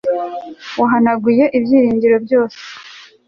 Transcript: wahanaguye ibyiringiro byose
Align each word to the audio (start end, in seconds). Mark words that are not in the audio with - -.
wahanaguye 0.79 1.43
ibyiringiro 1.57 2.15
byose 2.25 2.57